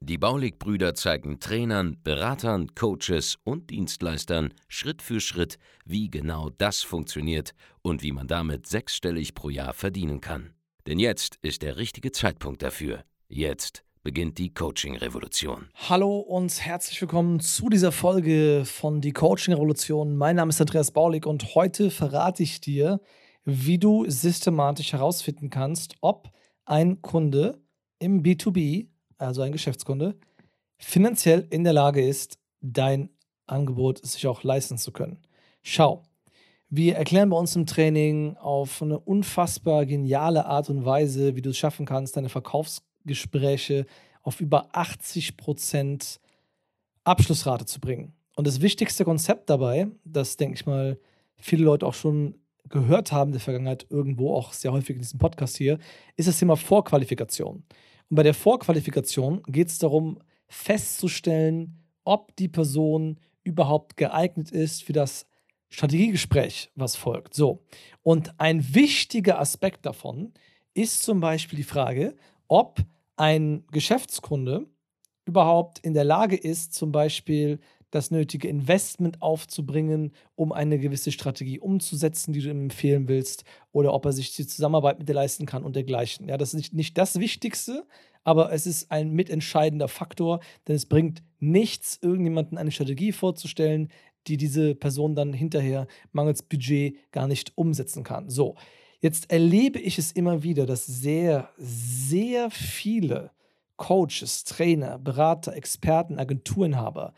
[0.00, 7.54] Die Baulig-Brüder zeigen Trainern, Beratern, Coaches und Dienstleistern Schritt für Schritt, wie genau das funktioniert
[7.82, 10.54] und wie man damit sechsstellig pro Jahr verdienen kann.
[10.86, 13.04] Denn jetzt ist der richtige Zeitpunkt dafür.
[13.28, 15.68] Jetzt beginnt die Coaching-Revolution.
[15.88, 20.16] Hallo und herzlich willkommen zu dieser Folge von Die Coaching-Revolution.
[20.16, 23.00] Mein Name ist Andreas Baulig und heute verrate ich dir,
[23.44, 26.30] wie du systematisch herausfinden kannst, ob
[26.64, 27.60] ein Kunde
[27.98, 30.16] im B2B also ein Geschäftskunde,
[30.78, 33.10] finanziell in der Lage ist, dein
[33.46, 35.18] Angebot sich auch leisten zu können.
[35.62, 36.02] Schau,
[36.70, 41.50] wir erklären bei uns im Training auf eine unfassbar geniale Art und Weise, wie du
[41.50, 43.86] es schaffen kannst, deine Verkaufsgespräche
[44.22, 46.20] auf über 80 Prozent
[47.04, 48.12] Abschlussrate zu bringen.
[48.36, 50.98] Und das wichtigste Konzept dabei, das denke ich mal
[51.36, 52.34] viele Leute auch schon
[52.68, 55.78] gehört haben in der Vergangenheit, irgendwo auch sehr häufig in diesem Podcast hier,
[56.16, 57.64] ist das Thema Vorqualifikation.
[58.10, 64.92] Und bei der Vorqualifikation geht es darum, festzustellen, ob die Person überhaupt geeignet ist für
[64.92, 65.26] das
[65.68, 67.34] Strategiegespräch, was folgt.
[67.34, 67.64] So.
[68.02, 70.32] Und ein wichtiger Aspekt davon
[70.74, 72.80] ist zum Beispiel die Frage, ob
[73.16, 74.66] ein Geschäftskunde
[75.26, 81.58] überhaupt in der Lage ist, zum Beispiel das nötige Investment aufzubringen, um eine gewisse Strategie
[81.58, 85.46] umzusetzen, die du ihm empfehlen willst, oder ob er sich die Zusammenarbeit mit dir leisten
[85.46, 86.28] kann und dergleichen.
[86.28, 87.86] Ja, das ist nicht, nicht das Wichtigste,
[88.24, 93.88] aber es ist ein mitentscheidender Faktor, denn es bringt nichts, irgendjemanden eine Strategie vorzustellen,
[94.26, 98.28] die diese Person dann hinterher mangels Budget gar nicht umsetzen kann.
[98.28, 98.56] So,
[99.00, 103.30] jetzt erlebe ich es immer wieder, dass sehr, sehr viele
[103.76, 107.14] Coaches, Trainer, Berater, Experten, Agenturenhaber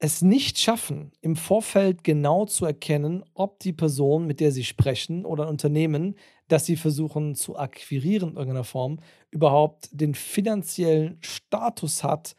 [0.00, 5.24] es nicht schaffen, im Vorfeld genau zu erkennen, ob die Person, mit der sie sprechen
[5.24, 6.14] oder ein Unternehmen,
[6.46, 9.00] das sie versuchen zu akquirieren in irgendeiner Form,
[9.30, 12.36] überhaupt den finanziellen Status hat,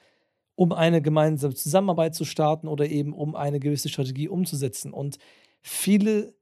[0.55, 4.93] um eine gemeinsame Zusammenarbeit zu starten oder eben um eine gewisse Strategie umzusetzen.
[4.93, 5.17] Und
[5.61, 6.33] viele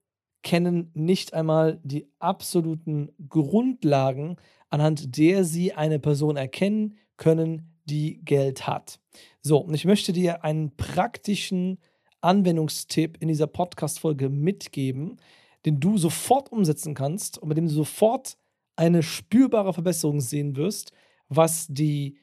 [0.43, 4.37] kennen nicht einmal die absoluten Grundlagen,
[4.69, 8.99] anhand der sie eine Person erkennen können, die Geld hat.
[9.41, 11.79] So, und ich möchte dir einen praktischen
[12.21, 15.17] Anwendungstipp in dieser Podcast-Folge mitgeben,
[15.65, 18.37] den du sofort umsetzen kannst und mit dem du sofort
[18.75, 20.91] eine spürbare Verbesserung sehen wirst,
[21.29, 22.17] was die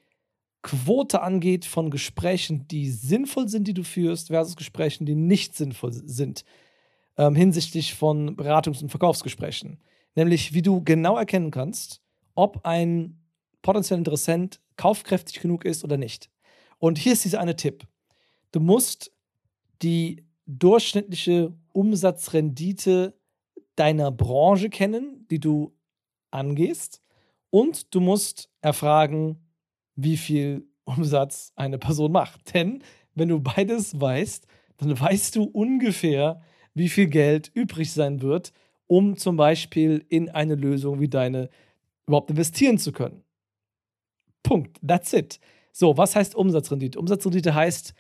[0.63, 5.93] Quote angeht von Gesprächen, die sinnvoll sind, die du führst, versus Gesprächen, die nicht sinnvoll
[5.93, 6.45] sind,
[7.19, 9.79] ähm, hinsichtlich von Beratungs- und Verkaufsgesprächen.
[10.15, 12.01] Nämlich, wie du genau erkennen kannst,
[12.35, 13.21] ob ein
[13.61, 16.31] potenzieller Interessent kaufkräftig genug ist oder nicht.
[16.79, 17.87] Und hier ist dieser eine Tipp.
[18.53, 19.13] Du musst
[19.83, 23.19] die durchschnittliche Umsatzrendite
[23.77, 25.75] deiner Branche kennen, die du
[26.31, 27.03] angehst.
[27.51, 29.39] Und du musst erfragen,
[29.97, 32.55] wie viel Umsatz eine Person macht.
[32.55, 32.83] Denn
[33.15, 34.47] wenn du beides weißt,
[34.77, 36.43] dann weißt du ungefähr,
[36.75, 38.53] wie viel Geld übrig sein wird,
[38.87, 41.49] um zum Beispiel in eine Lösung wie deine
[42.07, 43.24] überhaupt investieren zu können.
[44.45, 44.79] Punkt.
[44.87, 45.41] That's it.
[45.73, 47.01] So, was heißt Umsatzrendite?
[47.01, 47.95] Umsatzrendite heißt,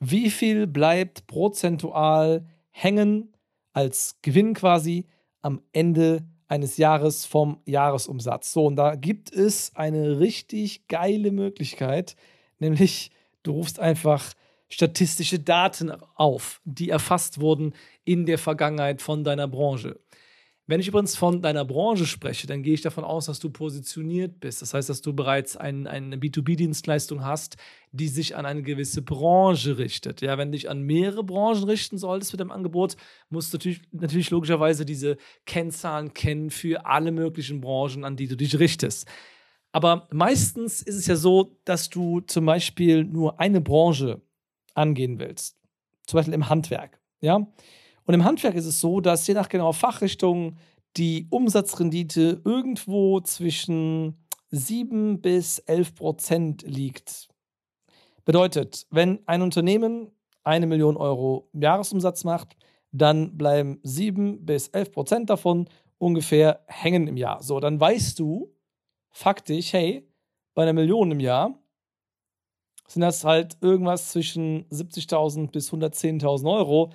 [0.00, 3.32] wie viel bleibt prozentual hängen
[3.72, 5.06] als Gewinn quasi
[5.42, 8.52] am Ende eines Jahres vom Jahresumsatz.
[8.52, 12.16] So, und da gibt es eine richtig geile Möglichkeit,
[12.58, 13.12] nämlich
[13.44, 14.32] du rufst einfach
[14.68, 17.74] statistische Daten auf, die erfasst wurden
[18.04, 20.00] in der Vergangenheit von deiner Branche.
[20.70, 24.38] Wenn ich übrigens von deiner Branche spreche, dann gehe ich davon aus, dass du positioniert
[24.38, 24.62] bist.
[24.62, 27.56] Das heißt, dass du bereits ein, eine B2B-Dienstleistung hast,
[27.90, 30.20] die sich an eine gewisse Branche richtet.
[30.20, 32.96] Ja, wenn du dich an mehrere Branchen richten solltest mit dem Angebot,
[33.30, 38.36] musst du natürlich, natürlich logischerweise diese Kennzahlen kennen für alle möglichen Branchen, an die du
[38.36, 39.08] dich richtest.
[39.72, 44.22] Aber meistens ist es ja so, dass du zum Beispiel nur eine Branche
[44.74, 45.56] angehen willst.
[46.06, 47.00] Zum Beispiel im Handwerk.
[47.20, 47.48] Ja.
[48.10, 50.56] Und im Handwerk ist es so, dass je nach genauer Fachrichtung
[50.96, 57.28] die Umsatzrendite irgendwo zwischen 7 bis 11 Prozent liegt.
[58.24, 60.10] Bedeutet, wenn ein Unternehmen
[60.42, 62.56] eine Million Euro Jahresumsatz macht,
[62.90, 65.68] dann bleiben 7 bis 11 Prozent davon
[65.98, 67.40] ungefähr hängen im Jahr.
[67.44, 68.52] So, dann weißt du
[69.10, 70.10] faktisch, hey,
[70.54, 71.56] bei einer Million im Jahr
[72.88, 76.90] sind das halt irgendwas zwischen 70.000 bis 110.000 Euro,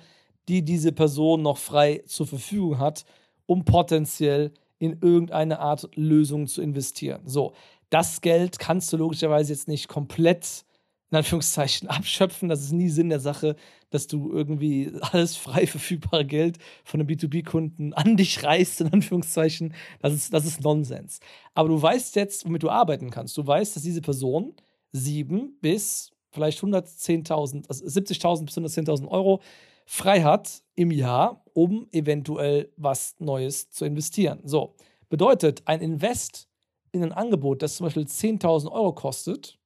[0.48, 3.04] die diese Person noch frei zur Verfügung hat,
[3.46, 7.22] um potenziell in irgendeine Art Lösung zu investieren.
[7.24, 7.54] So,
[7.90, 10.64] das Geld kannst du logischerweise jetzt nicht komplett
[11.10, 12.48] in Anführungszeichen abschöpfen.
[12.48, 13.56] Das ist nie Sinn der Sache,
[13.90, 19.74] dass du irgendwie alles frei verfügbare Geld von einem B2B-Kunden an dich reißt, in Anführungszeichen.
[20.00, 21.20] Das ist, das ist Nonsens.
[21.54, 23.36] Aber du weißt jetzt, womit du arbeiten kannst.
[23.36, 24.54] Du weißt, dass diese Person
[24.92, 29.40] sieben bis vielleicht 110.000, also 70.000 bis 110.000 Euro
[29.86, 34.40] frei hat im Jahr, um eventuell was Neues zu investieren.
[34.44, 34.74] So,
[35.08, 36.48] bedeutet, ein Invest
[36.92, 39.58] in ein Angebot, das zum Beispiel 10.000 Euro kostet,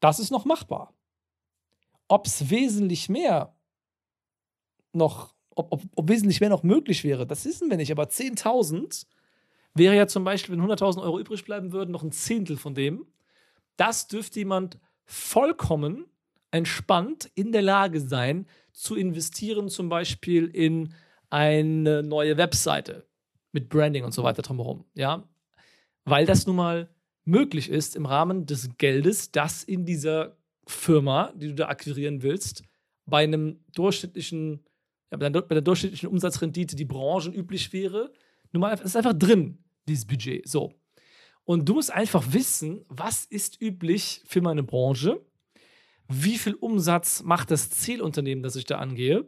[0.00, 0.94] das ist noch machbar.
[2.08, 3.54] Ob es wesentlich mehr
[4.92, 7.92] noch, ob, ob, ob, wesentlich mehr noch möglich wäre, das wissen wir nicht.
[7.92, 9.06] Aber 10.000
[9.74, 13.06] wäre ja zum Beispiel, wenn 100.000 Euro übrig bleiben würden, noch ein Zehntel von dem.
[13.76, 16.06] Das dürfte jemand vollkommen
[16.50, 20.94] entspannt in der Lage sein, zu investieren, zum Beispiel in
[21.30, 23.06] eine neue Webseite
[23.52, 24.84] mit Branding und so weiter drumherum.
[24.94, 25.28] Ja,
[26.04, 26.88] weil das nun mal
[27.24, 30.36] möglich ist im Rahmen des Geldes, das in dieser
[30.66, 32.62] Firma, die du da akquirieren willst,
[33.04, 34.64] bei einem durchschnittlichen,
[35.10, 38.12] ja, bei der durchschnittlichen Umsatzrendite, die branchenüblich wäre,
[38.52, 40.48] nun mal, ist einfach drin, dieses Budget.
[40.48, 40.72] So.
[41.44, 45.20] Und du musst einfach wissen, was ist üblich für meine Branche,
[46.08, 49.26] wie viel Umsatz macht das Zielunternehmen, das ich da angehe.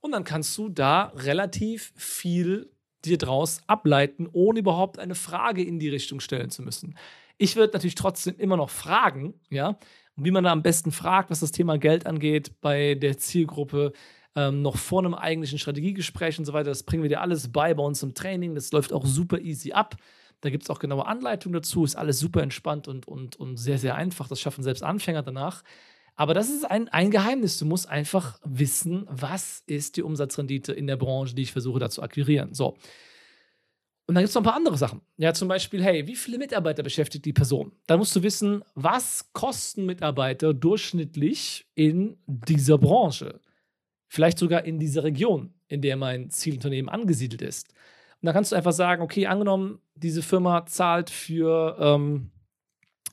[0.00, 2.70] Und dann kannst du da relativ viel
[3.04, 6.96] dir draus ableiten, ohne überhaupt eine Frage in die Richtung stellen zu müssen.
[7.38, 9.78] Ich würde natürlich trotzdem immer noch fragen, ja,
[10.16, 13.92] wie man da am besten fragt, was das Thema Geld angeht bei der Zielgruppe,
[14.36, 16.70] ähm, noch vor einem eigentlichen Strategiegespräch und so weiter.
[16.70, 18.54] Das bringen wir dir alles bei bei uns im Training.
[18.54, 19.96] Das läuft auch super easy ab.
[20.44, 21.84] Da gibt es auch genaue Anleitungen dazu.
[21.84, 24.28] Ist alles super entspannt und, und, und sehr, sehr einfach.
[24.28, 25.62] Das schaffen selbst Anfänger danach.
[26.16, 27.58] Aber das ist ein, ein Geheimnis.
[27.58, 31.88] Du musst einfach wissen, was ist die Umsatzrendite in der Branche, die ich versuche da
[31.88, 32.52] zu akquirieren.
[32.52, 32.76] So.
[34.06, 35.00] Und dann gibt es noch ein paar andere Sachen.
[35.16, 37.72] Ja, zum Beispiel, hey, wie viele Mitarbeiter beschäftigt die Person?
[37.86, 43.40] Dann musst du wissen, was kosten Mitarbeiter durchschnittlich in dieser Branche?
[44.06, 47.72] Vielleicht sogar in dieser Region, in der mein Zielunternehmen angesiedelt ist.
[48.24, 52.30] Und dann kannst du einfach sagen, okay, angenommen, diese Firma zahlt für, ähm,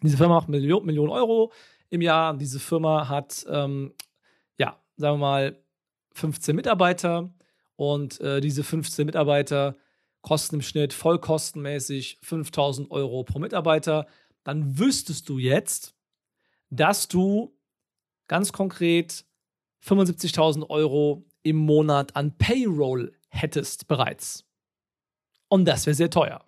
[0.01, 1.51] diese Firma macht Millionen Million Euro,
[1.89, 2.37] im Jahr.
[2.37, 3.93] Diese Firma hat, ähm,
[4.57, 5.63] ja, sagen wir mal,
[6.13, 7.29] 15 Mitarbeiter
[7.75, 9.75] und äh, diese 15 Mitarbeiter
[10.21, 14.07] kosten im Schnitt vollkostenmäßig 5000 Euro pro Mitarbeiter.
[14.45, 15.93] Dann wüsstest du jetzt,
[16.69, 17.53] dass du
[18.29, 19.25] ganz konkret
[19.85, 24.47] 75.000 Euro im Monat an Payroll hättest bereits.
[25.51, 26.45] Und das wäre sehr teuer.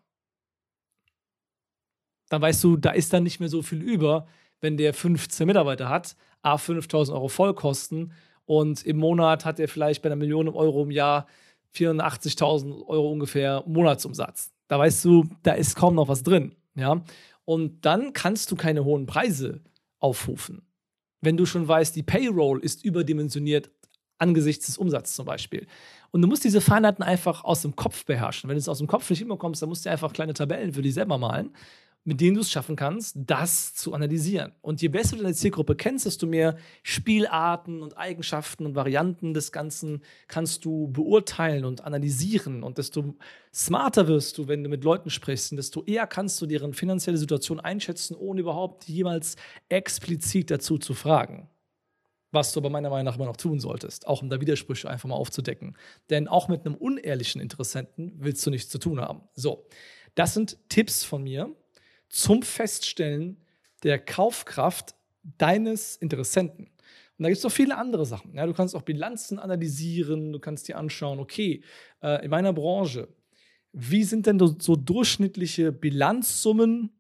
[2.30, 4.28] Dann weißt du, da ist dann nicht mehr so viel über,
[4.62, 8.14] wenn der 15 Mitarbeiter hat, a 5000 Euro Vollkosten
[8.46, 11.28] und im Monat hat er vielleicht bei einer Million Euro im Jahr
[11.76, 14.54] 84.000 Euro ungefähr Monatsumsatz.
[14.70, 16.56] Da weißt du, da ist kaum noch was drin.
[16.76, 17.04] Ja?
[17.44, 19.60] Und dann kannst du keine hohen Preise
[20.00, 20.66] aufrufen.
[21.20, 23.70] Wenn du schon weißt, die Payroll ist überdimensioniert
[24.18, 25.68] angesichts des Umsatzes zum Beispiel.
[26.12, 28.48] Und du musst diese Feinheiten einfach aus dem Kopf beherrschen.
[28.48, 30.74] Wenn du es aus dem Kopf nicht immer kommst, dann musst du einfach kleine Tabellen
[30.74, 31.51] für dich selber malen
[32.06, 34.51] mit denen du es schaffen kannst, das zu analysieren.
[34.62, 39.51] Und je besser du deine Zielgruppe kennst, desto mehr Spielarten und Eigenschaften und Varianten des
[39.51, 42.63] Ganzen kannst du beurteilen und analysieren.
[42.63, 43.16] Und desto
[43.54, 47.18] smarter wirst du, wenn du mit Leuten sprichst, und desto eher kannst du deren finanzielle
[47.18, 49.38] Situation einschätzen, ohne überhaupt jemals
[49.69, 51.47] explizit dazu zu fragen.
[52.33, 55.07] Was du aber meiner Meinung nach immer noch tun solltest, auch um da Widersprüche einfach
[55.07, 55.78] mal aufzudecken.
[56.09, 59.21] Denn auch mit einem unehrlichen Interessenten willst du nichts zu tun haben.
[59.35, 59.68] So,
[60.16, 61.56] das sind Tipps von mir,
[62.09, 63.37] zum Feststellen
[63.83, 64.95] der Kaufkraft
[65.37, 66.66] deines Interessenten.
[67.18, 68.33] Und da gibt es noch viele andere Sachen.
[68.33, 71.63] Ja, du kannst auch Bilanzen analysieren, du kannst dir anschauen, okay,
[72.02, 73.07] äh, in meiner Branche,
[73.73, 76.92] wie sind denn so durchschnittliche Bilanzsummen?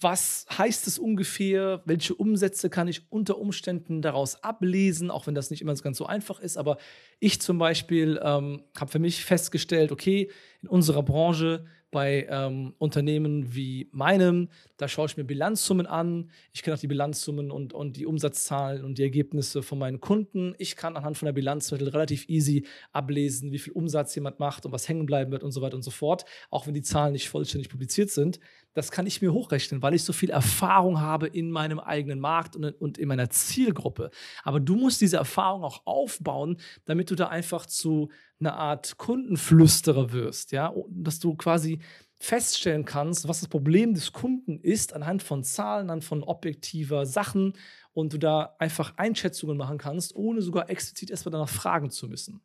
[0.00, 1.82] Was heißt es ungefähr?
[1.84, 6.06] Welche Umsätze kann ich unter Umständen daraus ablesen, auch wenn das nicht immer ganz so
[6.06, 6.56] einfach ist?
[6.56, 6.78] Aber
[7.18, 10.30] ich zum Beispiel ähm, habe für mich festgestellt, okay,
[10.62, 16.30] in unserer Branche bei ähm, Unternehmen wie meinem, da schaue ich mir Bilanzsummen an.
[16.52, 20.54] Ich kenne auch die Bilanzsummen und, und die Umsatzzahlen und die Ergebnisse von meinen Kunden.
[20.58, 24.72] Ich kann anhand von der Bilanzmittel relativ easy ablesen, wie viel Umsatz jemand macht und
[24.72, 27.28] was hängen bleiben wird und so weiter und so fort, auch wenn die Zahlen nicht
[27.28, 28.38] vollständig publiziert sind.
[28.72, 32.54] Das kann ich mir hochrechnen, weil ich so viel Erfahrung habe in meinem eigenen Markt
[32.54, 34.10] und, und in meiner Zielgruppe.
[34.44, 40.12] Aber du musst diese Erfahrung auch aufbauen, damit du da einfach zu eine Art Kundenflüsterer
[40.12, 41.80] wirst, ja, dass du quasi
[42.20, 47.54] feststellen kannst, was das Problem des Kunden ist, anhand von Zahlen, anhand von objektiver Sachen
[47.92, 52.42] und du da einfach Einschätzungen machen kannst, ohne sogar explizit erstmal danach fragen zu müssen.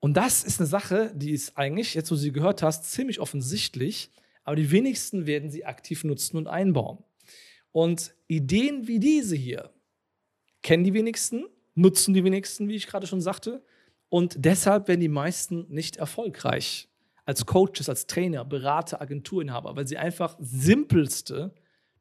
[0.00, 3.20] Und das ist eine Sache, die ist eigentlich, jetzt wo du sie gehört hast, ziemlich
[3.20, 4.12] offensichtlich,
[4.46, 7.02] aber die wenigsten werden sie aktiv nutzen und einbauen.
[7.72, 9.70] Und Ideen wie diese hier
[10.62, 13.62] kennen die wenigsten, nutzen die wenigsten, wie ich gerade schon sagte,
[14.08, 16.88] und deshalb werden die meisten nicht erfolgreich
[17.24, 21.52] als Coaches, als Trainer, Berater, Agenturinhaber, weil sie einfach simpelste